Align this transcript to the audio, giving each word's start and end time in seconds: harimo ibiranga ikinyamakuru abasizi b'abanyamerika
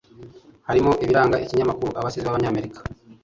harimo 0.67 0.91
ibiranga 1.03 1.37
ikinyamakuru 1.43 1.91
abasizi 1.99 2.25
b'abanyamerika 2.25 2.79